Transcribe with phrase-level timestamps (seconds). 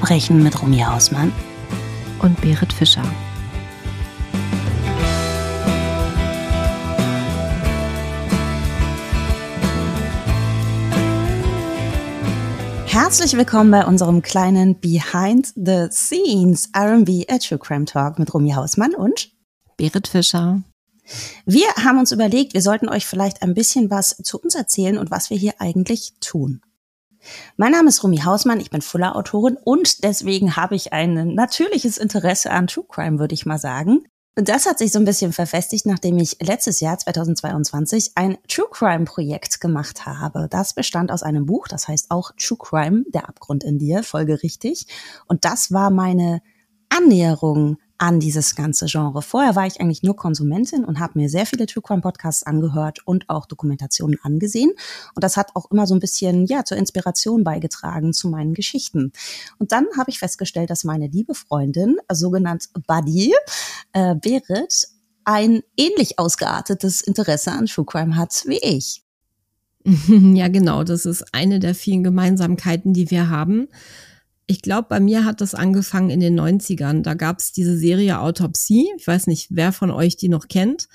[0.00, 1.30] Verbrechen mit Romy Hausmann
[2.20, 3.04] und Berit Fischer.
[12.86, 18.52] Herzlich willkommen bei unserem kleinen Behind the Scenes R&B a True Crime Talk mit Romy
[18.52, 19.30] Hausmann und
[19.76, 20.62] Berit Fischer.
[21.44, 25.10] Wir haben uns überlegt, wir sollten euch vielleicht ein bisschen was zu uns erzählen und
[25.10, 26.62] was wir hier eigentlich tun.
[27.56, 32.50] Mein Name ist Rumi Hausmann, ich bin Fuller-Autorin und deswegen habe ich ein natürliches Interesse
[32.50, 34.04] an True Crime, würde ich mal sagen.
[34.36, 38.68] Und das hat sich so ein bisschen verfestigt, nachdem ich letztes Jahr 2022 ein True
[38.70, 40.46] Crime Projekt gemacht habe.
[40.48, 44.86] Das bestand aus einem Buch, das heißt auch True Crime, der Abgrund in dir, folgerichtig.
[45.26, 46.40] Und das war meine
[46.88, 49.20] Annäherung an dieses ganze Genre.
[49.20, 53.00] Vorher war ich eigentlich nur Konsumentin und habe mir sehr viele True Crime Podcasts angehört
[53.04, 54.70] und auch Dokumentationen angesehen.
[55.14, 59.12] Und das hat auch immer so ein bisschen ja zur Inspiration beigetragen zu meinen Geschichten.
[59.58, 63.34] Und dann habe ich festgestellt, dass meine liebe Freundin, sogenannt Buddy,
[63.92, 64.88] äh, Berit,
[65.24, 69.04] ein ähnlich ausgeartetes Interesse an True Crime hat wie ich.
[70.34, 70.84] Ja, genau.
[70.84, 73.68] Das ist eine der vielen Gemeinsamkeiten, die wir haben.
[74.50, 77.02] Ich glaube, bei mir hat das angefangen in den 90ern.
[77.02, 78.88] Da gab es diese Serie Autopsie.
[78.98, 80.88] Ich weiß nicht, wer von euch die noch kennt.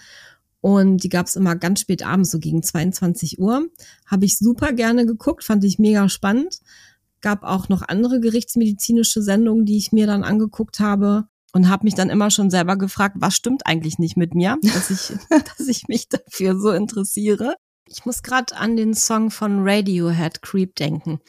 [0.60, 3.66] Und die gab es immer ganz spät abends, so gegen 22 Uhr.
[4.08, 6.60] Habe ich super gerne geguckt, fand ich mega spannend.
[7.22, 11.96] Gab auch noch andere gerichtsmedizinische Sendungen, die ich mir dann angeguckt habe und habe mich
[11.96, 15.88] dann immer schon selber gefragt, was stimmt eigentlich nicht mit mir, dass ich, dass ich
[15.88, 17.56] mich dafür so interessiere.
[17.88, 21.22] Ich muss gerade an den Song von Radiohead Creep denken.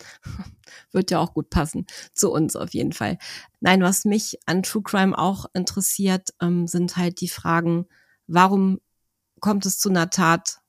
[0.97, 1.85] Wird ja auch gut passen.
[2.15, 3.19] Zu uns auf jeden Fall.
[3.61, 7.87] Nein, was mich an True Crime auch interessiert, ähm, sind halt die Fragen,
[8.27, 8.81] warum
[9.41, 10.61] kommt es zu einer Tat?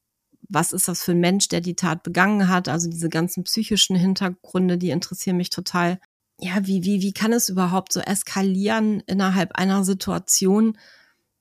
[0.50, 2.68] Was ist das für ein Mensch, der die Tat begangen hat?
[2.68, 5.98] Also diese ganzen psychischen Hintergründe, die interessieren mich total.
[6.42, 10.78] Ja, wie, wie, wie kann es überhaupt so eskalieren innerhalb einer Situation,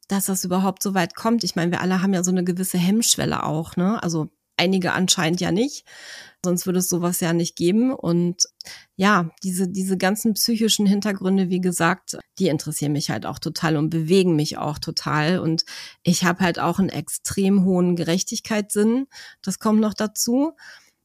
[0.06, 1.42] dass das überhaupt so weit kommt?
[1.42, 4.00] Ich meine, wir alle haben ja so eine gewisse Hemmschwelle auch, ne?
[4.00, 5.84] Also einige anscheinend ja nicht.
[6.44, 7.92] Sonst würde es sowas ja nicht geben.
[7.92, 8.44] Und
[8.94, 13.90] ja, diese, diese ganzen psychischen Hintergründe, wie gesagt, die interessieren mich halt auch total und
[13.90, 15.38] bewegen mich auch total.
[15.38, 15.64] Und
[16.02, 19.06] ich habe halt auch einen extrem hohen Gerechtigkeitssinn.
[19.42, 20.52] Das kommt noch dazu.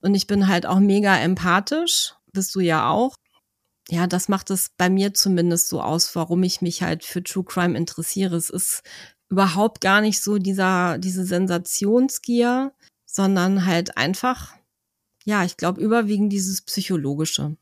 [0.02, 2.14] Und ich bin halt auch mega empathisch.
[2.34, 3.16] Bist du ja auch.
[3.90, 7.44] Ja, das macht es bei mir zumindest so aus, warum ich mich halt für True
[7.44, 8.36] Crime interessiere.
[8.36, 8.84] Es ist
[9.30, 12.74] überhaupt gar nicht so dieser, diese Sensationsgier,
[13.12, 14.56] sondern halt einfach,
[15.26, 17.58] ja, ich glaube, überwiegend dieses Psychologische.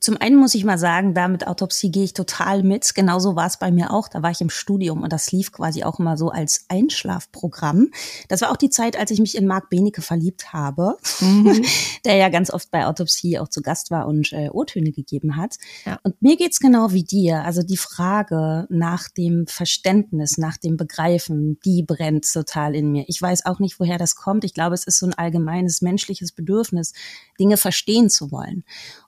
[0.00, 2.94] Zum einen muss ich mal sagen, da mit Autopsie gehe ich total mit.
[2.94, 4.08] Genauso war es bei mir auch.
[4.08, 7.90] Da war ich im Studium und das lief quasi auch immer so als Einschlafprogramm.
[8.28, 11.64] Das war auch die Zeit, als ich mich in Marc Benecke verliebt habe, mhm.
[12.04, 15.56] der ja ganz oft bei Autopsie auch zu Gast war und äh, O-Töne gegeben hat.
[15.84, 15.98] Ja.
[16.02, 17.44] Und mir geht's genau wie dir.
[17.44, 23.04] Also die Frage nach dem Verständnis, nach dem Begreifen, die brennt total in mir.
[23.08, 24.44] Ich weiß auch nicht, woher das kommt.
[24.44, 26.92] Ich glaube, es ist so ein allgemeines menschliches Bedürfnis,
[27.38, 28.64] Dinge verstehen zu wollen.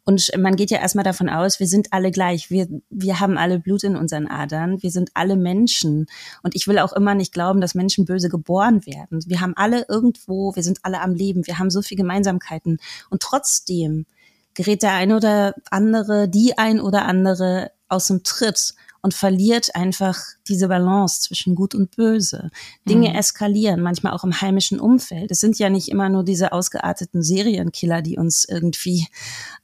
[0.09, 2.49] Und man geht ja erstmal davon aus, wir sind alle gleich.
[2.49, 4.83] Wir, wir haben alle Blut in unseren Adern.
[4.83, 6.07] Wir sind alle Menschen.
[6.43, 9.23] Und ich will auch immer nicht glauben, dass Menschen böse geboren werden.
[9.27, 11.47] Wir haben alle irgendwo, wir sind alle am Leben.
[11.47, 12.79] Wir haben so viele Gemeinsamkeiten.
[13.11, 14.07] Und trotzdem
[14.55, 20.19] gerät der ein oder andere, die ein oder andere aus dem Tritt und verliert einfach
[20.49, 22.51] diese Balance zwischen Gut und Böse.
[22.89, 23.15] Dinge mhm.
[23.15, 25.31] eskalieren, manchmal auch im heimischen Umfeld.
[25.31, 29.07] Es sind ja nicht immer nur diese ausgearteten Serienkiller, die uns irgendwie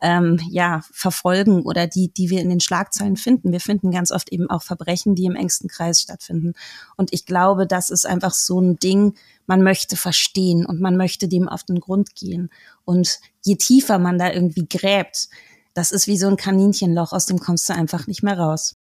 [0.01, 3.53] ähm, ja verfolgen oder die, die wir in den Schlagzeilen finden.
[3.53, 6.55] Wir finden ganz oft eben auch Verbrechen, die im engsten Kreis stattfinden.
[6.97, 9.15] Und ich glaube, das ist einfach so ein Ding,
[9.47, 12.51] man möchte verstehen und man möchte dem auf den Grund gehen.
[12.85, 15.29] Und je tiefer man da irgendwie gräbt,
[15.75, 18.77] das ist wie so ein Kaninchenloch, aus dem kommst du einfach nicht mehr raus.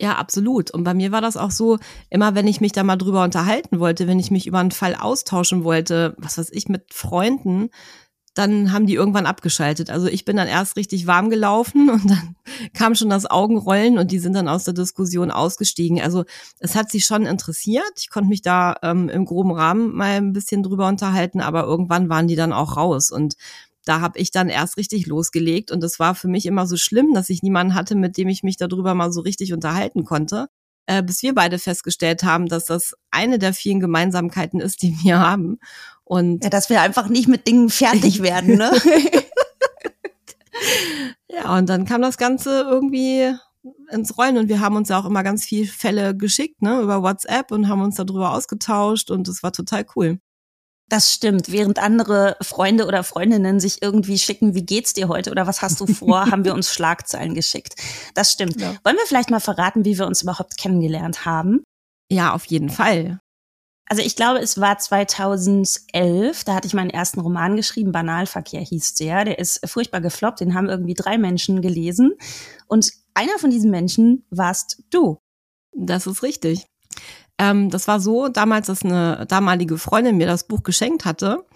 [0.00, 0.70] Ja, absolut.
[0.70, 3.80] Und bei mir war das auch so, immer wenn ich mich da mal drüber unterhalten
[3.80, 7.68] wollte, wenn ich mich über einen Fall austauschen wollte, was weiß ich, mit Freunden,
[8.32, 9.90] dann haben die irgendwann abgeschaltet.
[9.90, 12.36] Also ich bin dann erst richtig warm gelaufen und dann
[12.74, 16.00] kam schon das Augenrollen und die sind dann aus der Diskussion ausgestiegen.
[16.00, 16.24] Also
[16.60, 17.92] es hat sie schon interessiert.
[17.98, 22.08] Ich konnte mich da ähm, im groben Rahmen mal ein bisschen drüber unterhalten, aber irgendwann
[22.08, 23.10] waren die dann auch raus.
[23.10, 23.34] Und
[23.84, 27.14] da habe ich dann erst richtig losgelegt und es war für mich immer so schlimm,
[27.14, 30.48] dass ich niemanden hatte, mit dem ich mich darüber mal so richtig unterhalten konnte,
[30.86, 35.18] äh, bis wir beide festgestellt haben, dass das eine der vielen Gemeinsamkeiten ist, die wir
[35.18, 35.58] haben.
[36.04, 38.72] Und ja, dass wir einfach nicht mit Dingen fertig werden, ne?
[41.28, 43.34] ja, und dann kam das Ganze irgendwie
[43.90, 47.02] ins Rollen und wir haben uns ja auch immer ganz viele Fälle geschickt, ne, über
[47.02, 50.18] WhatsApp und haben uns darüber ausgetauscht und es war total cool.
[50.90, 51.52] Das stimmt.
[51.52, 55.80] Während andere Freunde oder Freundinnen sich irgendwie schicken, wie geht's dir heute oder was hast
[55.80, 57.76] du vor, haben wir uns Schlagzeilen geschickt.
[58.14, 58.60] Das stimmt.
[58.60, 58.74] Ja.
[58.82, 61.62] Wollen wir vielleicht mal verraten, wie wir uns überhaupt kennengelernt haben?
[62.10, 63.20] Ja, auf jeden Fall.
[63.86, 68.94] Also ich glaube, es war 2011, da hatte ich meinen ersten Roman geschrieben, Banalverkehr hieß
[68.94, 69.24] der.
[69.24, 72.16] Der ist furchtbar gefloppt, den haben irgendwie drei Menschen gelesen.
[72.66, 75.18] Und einer von diesen Menschen warst du.
[75.72, 76.66] Das ist richtig.
[77.40, 81.46] Ähm, das war so damals, dass eine damalige Freundin mir das Buch geschenkt hatte.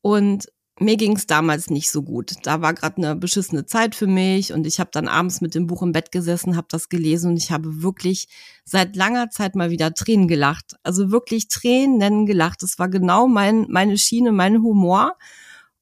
[0.00, 0.46] Und
[0.78, 2.34] mir ging es damals nicht so gut.
[2.44, 5.66] Da war gerade eine beschissene Zeit für mich und ich habe dann abends mit dem
[5.66, 8.28] Buch im Bett gesessen, habe das gelesen und ich habe wirklich
[8.64, 10.76] seit langer Zeit mal wieder Tränen gelacht.
[10.84, 12.62] Also wirklich Tränen gelacht.
[12.62, 15.16] Das war genau mein meine Schiene, mein Humor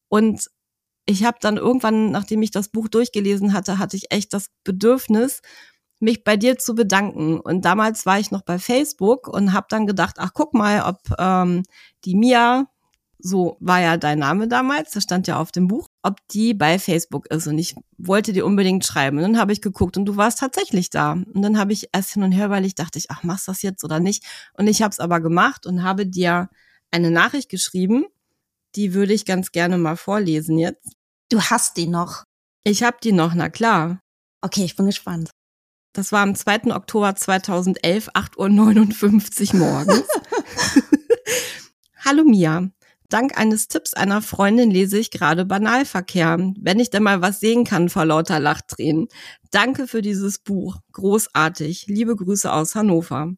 [0.09, 0.49] und
[1.07, 5.43] ich habe dann irgendwann, nachdem ich das Buch durchgelesen hatte, hatte ich echt das Bedürfnis,
[6.05, 7.41] mich bei dir zu bedanken.
[7.41, 10.99] Und damals war ich noch bei Facebook und habe dann gedacht, ach guck mal, ob
[11.19, 11.65] ähm,
[12.05, 12.67] die Mia,
[13.19, 16.79] so war ja dein Name damals, das stand ja auf dem Buch, ob die bei
[16.79, 17.47] Facebook ist.
[17.47, 19.17] Und ich wollte dir unbedingt schreiben.
[19.17, 21.13] Und dann habe ich geguckt und du warst tatsächlich da.
[21.13, 23.83] Und dann habe ich erst hin und her, weil ich dachte, ach, machst das jetzt
[23.83, 24.25] oder nicht?
[24.53, 26.51] Und ich habe es aber gemacht und habe dir
[26.91, 28.05] eine Nachricht geschrieben.
[28.77, 30.93] Die würde ich ganz gerne mal vorlesen jetzt.
[31.31, 32.25] Du hast die noch.
[32.63, 34.01] Ich habe die noch, na klar.
[34.43, 35.31] Okay, ich bin gespannt.
[35.95, 36.75] Das war am 2.
[36.75, 40.03] Oktober 2011, 8.59 Uhr morgens.
[42.05, 42.69] Hallo Mia.
[43.09, 47.63] Dank eines Tipps einer Freundin lese ich gerade Banalverkehr, wenn ich denn mal was sehen
[47.63, 49.07] kann vor lauter Lachtränen.
[49.53, 50.79] Danke für dieses Buch.
[50.91, 51.87] Großartig.
[51.87, 53.33] Liebe Grüße aus Hannover.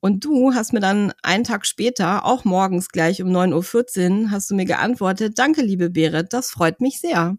[0.00, 4.50] Und du hast mir dann einen Tag später, auch morgens gleich um 9.14 Uhr, hast
[4.50, 7.36] du mir geantwortet, danke liebe Berit, das freut mich sehr.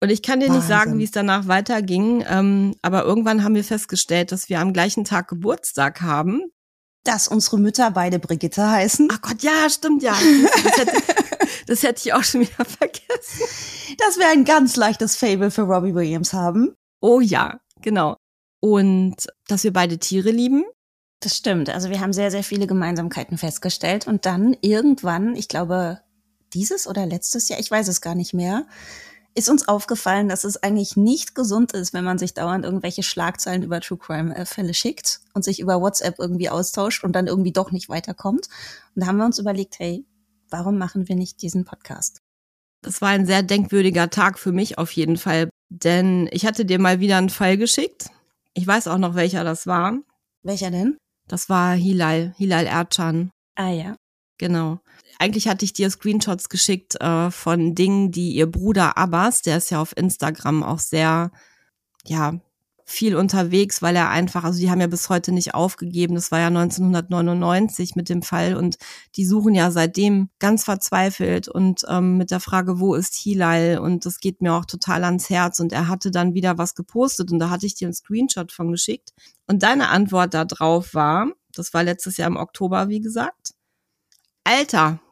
[0.00, 0.60] Und ich kann dir Wahnsinn.
[0.60, 4.72] nicht sagen, wie es danach weiterging, ähm, aber irgendwann haben wir festgestellt, dass wir am
[4.72, 6.42] gleichen Tag Geburtstag haben.
[7.04, 9.08] Dass unsere Mütter beide Brigitte heißen.
[9.10, 10.16] Ach Gott, ja, stimmt ja.
[10.64, 11.02] Das hätte,
[11.66, 13.96] das hätte ich auch schon wieder vergessen.
[13.98, 16.74] Dass wir ein ganz leichtes Fable für Robbie Williams haben.
[17.00, 18.16] Oh ja, genau.
[18.60, 19.16] Und
[19.46, 20.64] dass wir beide Tiere lieben.
[21.20, 21.70] Das stimmt.
[21.70, 24.06] Also wir haben sehr, sehr viele Gemeinsamkeiten festgestellt.
[24.06, 26.00] Und dann irgendwann, ich glaube,
[26.52, 28.66] dieses oder letztes Jahr, ich weiß es gar nicht mehr,
[29.38, 33.62] ist uns aufgefallen, dass es eigentlich nicht gesund ist, wenn man sich dauernd irgendwelche Schlagzeilen
[33.62, 37.70] über True Crime Fälle schickt und sich über WhatsApp irgendwie austauscht und dann irgendwie doch
[37.70, 38.48] nicht weiterkommt.
[38.94, 40.04] Und da haben wir uns überlegt, hey,
[40.50, 42.20] warum machen wir nicht diesen Podcast?
[42.82, 46.80] Das war ein sehr denkwürdiger Tag für mich auf jeden Fall, denn ich hatte dir
[46.80, 48.10] mal wieder einen Fall geschickt.
[48.54, 49.98] Ich weiß auch noch, welcher das war.
[50.42, 50.96] Welcher denn?
[51.28, 53.30] Das war Hilal, Hilal Ercan.
[53.54, 53.96] Ah ja.
[54.38, 54.80] Genau
[55.18, 59.70] eigentlich hatte ich dir Screenshots geschickt äh, von Dingen, die ihr Bruder Abbas, der ist
[59.70, 61.32] ja auf Instagram auch sehr,
[62.06, 62.40] ja,
[62.90, 66.14] viel unterwegs, weil er einfach, also die haben ja bis heute nicht aufgegeben.
[66.14, 68.78] Das war ja 1999 mit dem Fall und
[69.14, 73.78] die suchen ja seitdem ganz verzweifelt und ähm, mit der Frage, wo ist Hilal?
[73.78, 75.60] Und das geht mir auch total ans Herz.
[75.60, 78.72] Und er hatte dann wieder was gepostet und da hatte ich dir einen Screenshot von
[78.72, 79.12] geschickt.
[79.46, 83.52] Und deine Antwort da drauf war, das war letztes Jahr im Oktober, wie gesagt,
[84.48, 84.98] Alter.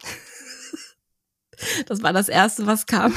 [1.87, 3.15] Das war das erste, was kam.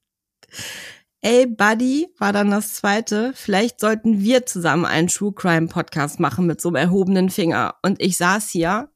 [1.20, 3.32] Ey, Buddy war dann das zweite.
[3.34, 7.74] Vielleicht sollten wir zusammen einen True Crime Podcast machen mit so einem erhobenen Finger.
[7.82, 8.92] Und ich saß hier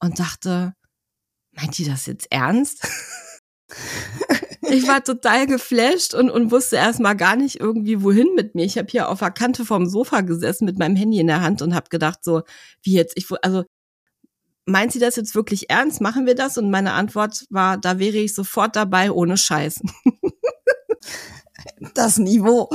[0.00, 0.72] und dachte,
[1.52, 2.88] meint die das jetzt ernst?
[4.62, 8.64] ich war total geflasht und, und wusste erstmal gar nicht irgendwie, wohin mit mir.
[8.64, 11.60] Ich habe hier auf der Kante vom Sofa gesessen mit meinem Handy in der Hand
[11.60, 12.44] und habe gedacht, so,
[12.82, 13.64] wie jetzt, ich, also
[14.66, 16.00] meint sie das jetzt wirklich ernst?
[16.00, 16.56] Machen wir das?
[16.58, 19.80] Und meine Antwort war, da wäre ich sofort dabei, ohne Scheiß.
[21.94, 22.68] Das Niveau.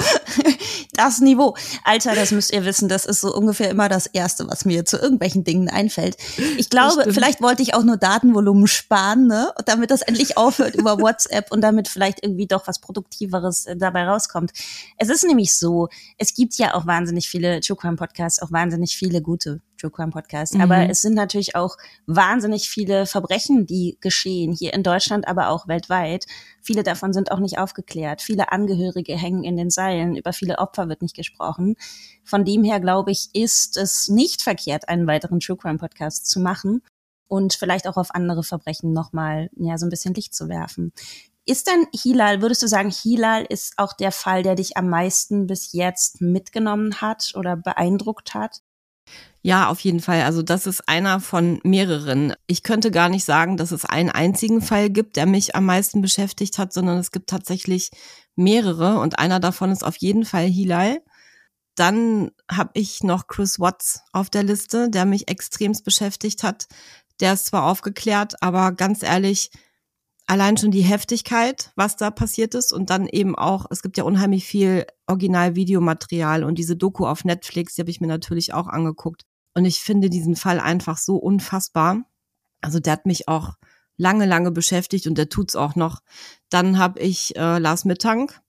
[0.94, 1.56] Das Niveau.
[1.84, 4.98] Alter, das müsst ihr wissen, das ist so ungefähr immer das Erste, was mir zu
[4.98, 6.18] irgendwelchen Dingen einfällt.
[6.58, 9.54] Ich glaube, vielleicht wollte ich auch nur Datenvolumen sparen, ne?
[9.66, 14.08] damit das endlich aufhört über WhatsApp und damit vielleicht irgendwie doch was Produktiveres äh, dabei
[14.08, 14.52] rauskommt.
[14.98, 18.98] Es ist nämlich so, es gibt ja auch wahnsinnig viele True Crime Podcasts, auch wahnsinnig
[18.98, 20.56] viele gute True Crime Podcast.
[20.56, 20.62] Mhm.
[20.62, 25.68] Aber es sind natürlich auch wahnsinnig viele Verbrechen, die geschehen, hier in Deutschland, aber auch
[25.68, 26.26] weltweit.
[26.62, 28.22] Viele davon sind auch nicht aufgeklärt.
[28.22, 30.16] Viele Angehörige hängen in den Seilen.
[30.16, 31.76] Über viele Opfer wird nicht gesprochen.
[32.24, 36.40] Von dem her, glaube ich, ist es nicht verkehrt, einen weiteren True Crime Podcast zu
[36.40, 36.82] machen
[37.28, 40.92] und vielleicht auch auf andere Verbrechen nochmal, ja, so ein bisschen Licht zu werfen.
[41.46, 45.48] Ist denn Hilal, würdest du sagen, Hilal ist auch der Fall, der dich am meisten
[45.48, 48.62] bis jetzt mitgenommen hat oder beeindruckt hat?
[49.42, 50.24] Ja, auf jeden Fall.
[50.24, 52.34] Also das ist einer von mehreren.
[52.48, 56.02] Ich könnte gar nicht sagen, dass es einen einzigen Fall gibt, der mich am meisten
[56.02, 57.90] beschäftigt hat, sondern es gibt tatsächlich
[58.36, 61.02] mehrere und einer davon ist auf jeden Fall Hilal.
[61.76, 66.68] Dann habe ich noch Chris Watts auf der Liste, der mich extremst beschäftigt hat.
[67.22, 69.52] Der ist zwar aufgeklärt, aber ganz ehrlich,
[70.30, 74.04] allein schon die Heftigkeit, was da passiert ist und dann eben auch, es gibt ja
[74.04, 79.24] unheimlich viel Original-Videomaterial und diese Doku auf Netflix, die habe ich mir natürlich auch angeguckt.
[79.56, 82.04] Und ich finde diesen Fall einfach so unfassbar.
[82.62, 83.56] Also der hat mich auch
[83.98, 86.02] lange, lange beschäftigt und der tut's auch noch.
[86.50, 88.40] Dann habe ich äh, Lars Mittank.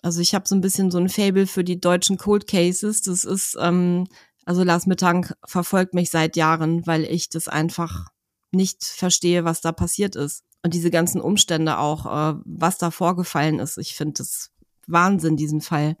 [0.00, 3.02] Also ich habe so ein bisschen so ein Fable für die deutschen Cold Cases.
[3.02, 4.06] Das ist, ähm,
[4.46, 8.06] also Lars Mittank verfolgt mich seit Jahren, weil ich das einfach
[8.50, 13.58] nicht verstehe, was da passiert ist und diese ganzen Umstände auch, äh, was da vorgefallen
[13.58, 13.78] ist.
[13.78, 14.50] Ich finde das
[14.86, 15.96] Wahnsinn, diesen Fall.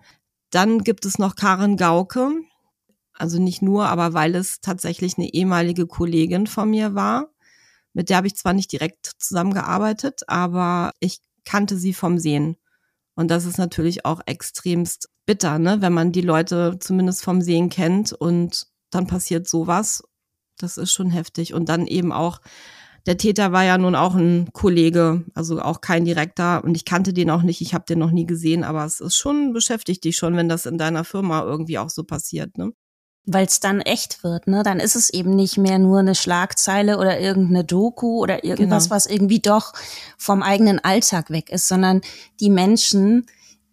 [0.50, 2.32] Dann gibt es noch Karin Gauke.
[3.12, 7.28] Also nicht nur, aber weil es tatsächlich eine ehemalige Kollegin von mir war.
[7.92, 12.56] Mit der habe ich zwar nicht direkt zusammengearbeitet, aber ich kannte sie vom Sehen.
[13.14, 15.80] Und das ist natürlich auch extremst bitter, ne?
[15.80, 20.04] wenn man die Leute zumindest vom Sehen kennt und dann passiert sowas.
[20.58, 21.54] Das ist schon heftig.
[21.54, 22.40] Und dann eben auch
[23.08, 27.14] der Täter war ja nun auch ein Kollege, also auch kein Direktor und ich kannte
[27.14, 30.18] den auch nicht, ich habe den noch nie gesehen, aber es ist schon beschäftigt dich
[30.18, 32.70] schon, wenn das in deiner Firma irgendwie auch so passiert, ne?
[33.24, 34.62] Weil es dann echt wird, ne?
[34.62, 38.96] Dann ist es eben nicht mehr nur eine Schlagzeile oder irgendeine Doku oder irgendwas, genau.
[38.96, 39.72] was irgendwie doch
[40.18, 42.02] vom eigenen Alltag weg ist, sondern
[42.40, 43.24] die Menschen,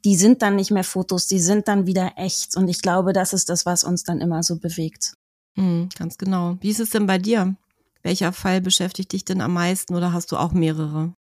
[0.05, 2.55] die sind dann nicht mehr Fotos, die sind dann wieder echt.
[2.55, 5.15] Und ich glaube, das ist das, was uns dann immer so bewegt.
[5.55, 6.55] Mhm, ganz genau.
[6.61, 7.57] Wie ist es denn bei dir?
[8.05, 11.15] Welcher Fall beschäftigt dich denn am meisten oder hast du auch mehrere?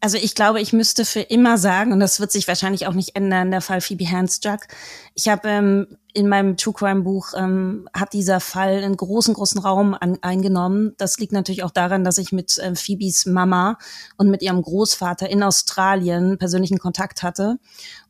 [0.00, 3.14] Also ich glaube, ich müsste für immer sagen, und das wird sich wahrscheinlich auch nicht
[3.14, 4.66] ändern, der Fall Phoebe Hansjuck.
[5.14, 9.60] Ich habe ähm, in meinem True Crime Buch ähm, hat dieser Fall einen großen, großen
[9.60, 10.94] Raum an, eingenommen.
[10.96, 13.78] Das liegt natürlich auch daran, dass ich mit äh, Phoebes Mama
[14.16, 17.58] und mit ihrem Großvater in Australien persönlichen Kontakt hatte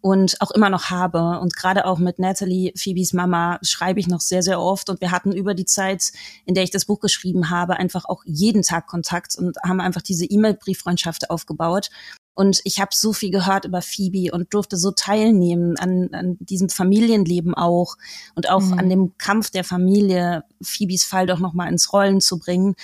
[0.00, 1.40] und auch immer noch habe.
[1.40, 4.90] Und gerade auch mit Natalie, Phoebes Mama, schreibe ich noch sehr, sehr oft.
[4.90, 6.12] Und wir hatten über die Zeit,
[6.46, 10.02] in der ich das Buch geschrieben habe, einfach auch jeden Tag Kontakt und haben einfach
[10.02, 11.90] diese E-Mail-Brieffreundschaft aufgebaut.
[12.38, 16.68] Und ich habe so viel gehört über Phoebe und durfte so teilnehmen an, an diesem
[16.68, 17.96] Familienleben auch
[18.36, 18.78] und auch mhm.
[18.78, 22.76] an dem Kampf der Familie, Phoebes Fall doch nochmal ins Rollen zu bringen.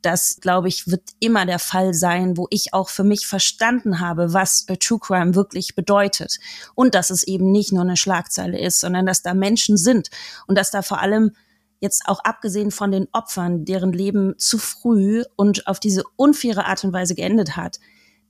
[0.00, 4.32] Das, glaube ich, wird immer der Fall sein, wo ich auch für mich verstanden habe,
[4.32, 6.38] was True Crime wirklich bedeutet.
[6.74, 10.08] Und dass es eben nicht nur eine Schlagzeile ist, sondern dass da Menschen sind
[10.46, 11.32] und dass da vor allem
[11.80, 16.82] jetzt auch abgesehen von den Opfern, deren Leben zu früh und auf diese unfaire Art
[16.82, 17.78] und Weise geendet hat,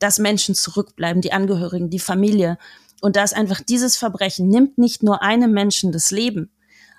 [0.03, 2.59] dass Menschen zurückbleiben, die Angehörigen, die Familie.
[3.01, 6.51] Und dass einfach dieses Verbrechen nimmt nicht nur einem Menschen das Leben,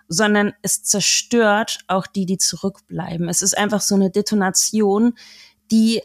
[0.07, 3.27] sondern es zerstört auch die, die zurückbleiben.
[3.27, 5.15] Es ist einfach so eine Detonation,
[5.71, 6.01] die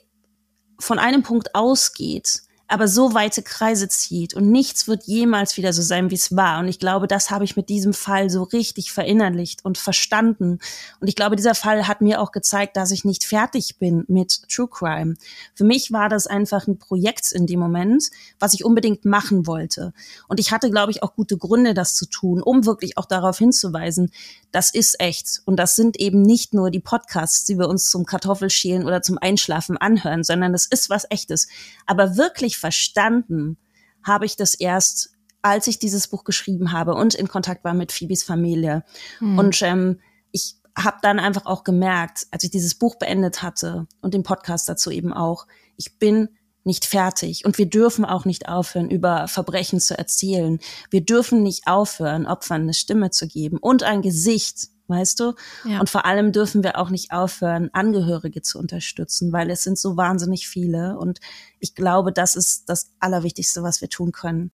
[0.78, 5.80] von einem Punkt ausgeht aber so weite Kreise zieht und nichts wird jemals wieder so
[5.80, 6.60] sein, wie es war.
[6.60, 10.58] Und ich glaube, das habe ich mit diesem Fall so richtig verinnerlicht und verstanden.
[11.00, 14.42] Und ich glaube, dieser Fall hat mir auch gezeigt, dass ich nicht fertig bin mit
[14.50, 15.14] True Crime.
[15.54, 18.04] Für mich war das einfach ein Projekt in dem Moment,
[18.38, 19.94] was ich unbedingt machen wollte.
[20.28, 23.38] Und ich hatte, glaube ich, auch gute Gründe, das zu tun, um wirklich auch darauf
[23.38, 24.12] hinzuweisen,
[24.52, 25.42] das ist echt.
[25.46, 29.18] Und das sind eben nicht nur die Podcasts, die wir uns zum Kartoffelschälen oder zum
[29.18, 31.48] Einschlafen anhören, sondern das ist was echtes.
[31.86, 33.56] Aber wirklich verstanden
[34.02, 35.10] habe ich das erst,
[35.42, 38.84] als ich dieses Buch geschrieben habe und in Kontakt war mit Phoebes Familie.
[39.18, 39.38] Hm.
[39.38, 40.00] Und ähm,
[40.32, 44.68] ich habe dann einfach auch gemerkt, als ich dieses Buch beendet hatte und den Podcast
[44.68, 45.46] dazu eben auch,
[45.76, 46.28] ich bin
[46.64, 50.58] nicht fertig und wir dürfen auch nicht aufhören, über Verbrechen zu erzählen.
[50.90, 55.34] Wir dürfen nicht aufhören, Opfern eine Stimme zu geben und ein Gesicht weißt du?
[55.64, 55.80] Ja.
[55.80, 59.96] Und vor allem dürfen wir auch nicht aufhören, Angehörige zu unterstützen, weil es sind so
[59.96, 60.98] wahnsinnig viele.
[60.98, 61.20] Und
[61.60, 64.50] ich glaube, das ist das Allerwichtigste, was wir tun können.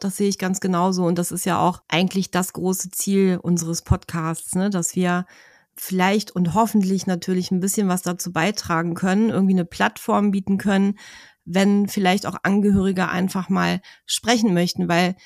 [0.00, 1.04] Das sehe ich ganz genauso.
[1.04, 4.70] Und das ist ja auch eigentlich das große Ziel unseres Podcasts, ne?
[4.70, 5.26] dass wir
[5.74, 10.98] vielleicht und hoffentlich natürlich ein bisschen was dazu beitragen können, irgendwie eine Plattform bieten können,
[11.44, 15.16] wenn vielleicht auch Angehörige einfach mal sprechen möchten, weil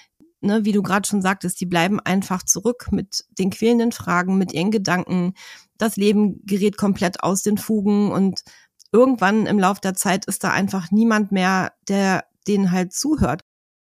[0.43, 4.53] ne, wie du gerade schon sagtest, die bleiben einfach zurück mit den quälenden Fragen, mit
[4.53, 5.35] ihren Gedanken.
[5.79, 8.43] Das Leben gerät komplett aus den Fugen und
[8.93, 13.43] irgendwann im Lauf der Zeit ist da einfach niemand mehr, der denen halt zuhört.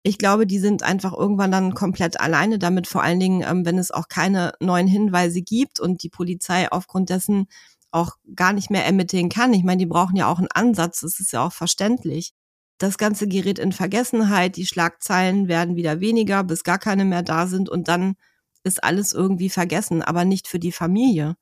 [0.02, 3.78] Ich glaube, die sind einfach irgendwann dann komplett alleine damit, vor allen Dingen, ähm, wenn
[3.78, 7.46] es auch keine neuen Hinweise gibt und die Polizei aufgrund dessen
[7.90, 9.54] auch gar nicht mehr ermitteln kann.
[9.54, 12.34] Ich meine, die brauchen ja auch einen Ansatz, das ist ja auch verständlich.
[12.78, 17.46] Das Ganze gerät in Vergessenheit, die Schlagzeilen werden wieder weniger, bis gar keine mehr da
[17.46, 18.16] sind und dann
[18.64, 21.36] ist alles irgendwie vergessen, aber nicht für die Familie.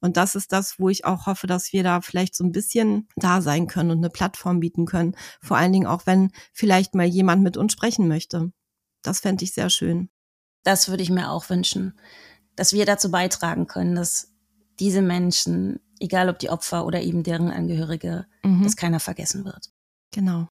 [0.00, 3.08] Und das ist das, wo ich auch hoffe, dass wir da vielleicht so ein bisschen
[3.16, 5.16] da sein können und eine Plattform bieten können.
[5.40, 8.52] Vor allen Dingen auch, wenn vielleicht mal jemand mit uns sprechen möchte.
[9.02, 10.10] Das fände ich sehr schön.
[10.62, 11.98] Das würde ich mir auch wünschen,
[12.56, 14.32] dass wir dazu beitragen können, dass
[14.78, 18.62] diese Menschen, egal ob die Opfer oder eben deren Angehörige, mhm.
[18.62, 19.70] dass keiner vergessen wird.
[20.10, 20.48] Genau.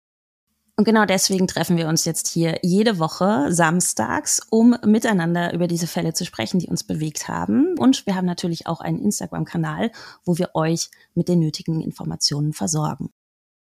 [0.75, 5.85] Und genau deswegen treffen wir uns jetzt hier jede Woche samstags, um miteinander über diese
[5.85, 7.77] Fälle zu sprechen, die uns bewegt haben.
[7.77, 9.91] Und wir haben natürlich auch einen Instagram-Kanal,
[10.25, 13.11] wo wir euch mit den nötigen Informationen versorgen.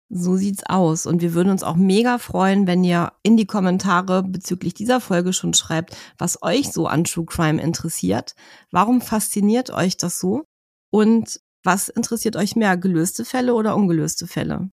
[0.08, 1.04] So sieht's aus.
[1.04, 5.34] Und wir würden uns auch mega freuen, wenn ihr in die Kommentare bezüglich dieser Folge
[5.34, 8.34] schon schreibt, was euch so an True Crime interessiert.
[8.70, 10.44] Warum fasziniert euch das so?
[10.90, 14.70] Und was interessiert euch mehr, gelöste Fälle oder ungelöste Fälle?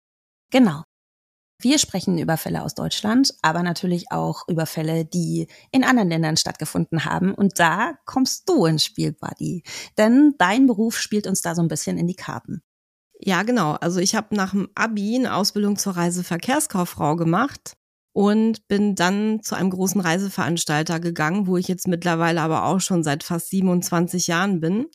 [0.51, 0.83] Genau.
[1.59, 6.37] Wir sprechen über Fälle aus Deutschland, aber natürlich auch über Fälle, die in anderen Ländern
[6.37, 7.35] stattgefunden haben.
[7.35, 9.63] Und da kommst du ins Spiel, Buddy.
[9.97, 12.63] Denn dein Beruf spielt uns da so ein bisschen in die Karten.
[13.19, 13.73] Ja, genau.
[13.73, 17.79] Also ich habe nach dem Abi eine Ausbildung zur Reiseverkehrskauffrau gemacht
[18.13, 23.03] und bin dann zu einem großen Reiseveranstalter gegangen, wo ich jetzt mittlerweile aber auch schon
[23.03, 24.87] seit fast 27 Jahren bin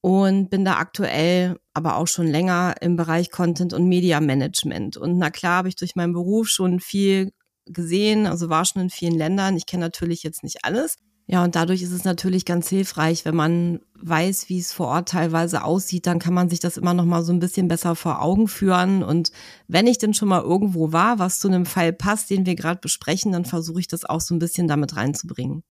[0.00, 4.96] und bin da aktuell aber auch schon länger im Bereich Content und Media Management.
[4.96, 7.32] Und na klar habe ich durch meinen Beruf schon viel
[7.66, 9.56] gesehen, also war schon in vielen Ländern.
[9.56, 10.96] Ich kenne natürlich jetzt nicht alles.
[11.28, 15.08] Ja, und dadurch ist es natürlich ganz hilfreich, wenn man weiß, wie es vor Ort
[15.08, 18.22] teilweise aussieht, dann kann man sich das immer noch mal so ein bisschen besser vor
[18.22, 19.02] Augen führen.
[19.02, 19.32] Und
[19.66, 22.80] wenn ich denn schon mal irgendwo war, was zu einem Fall passt, den wir gerade
[22.80, 25.64] besprechen, dann versuche ich das auch so ein bisschen damit reinzubringen.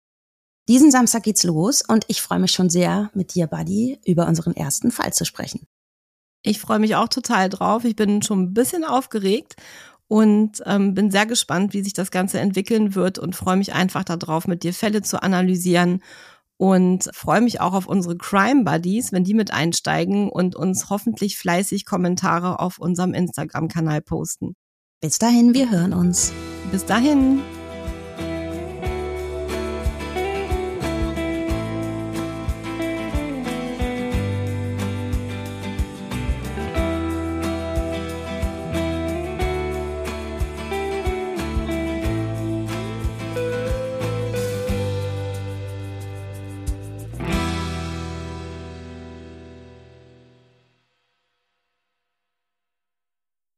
[0.69, 4.55] Diesen Samstag geht's los und ich freue mich schon sehr, mit dir, Buddy, über unseren
[4.55, 5.67] ersten Fall zu sprechen.
[6.45, 7.85] Ich freue mich auch total drauf.
[7.85, 9.55] Ich bin schon ein bisschen aufgeregt
[10.09, 14.05] und ähm, bin sehr gespannt, wie sich das Ganze entwickeln wird und freue mich einfach
[14.05, 16.03] darauf, mit dir Fälle zu analysieren
[16.59, 21.39] und freue mich auch auf unsere Crime Buddies, wenn die mit einsteigen und uns hoffentlich
[21.39, 24.55] fleißig Kommentare auf unserem Instagram-Kanal posten.
[25.01, 26.33] Bis dahin, wir hören uns.
[26.71, 27.41] Bis dahin.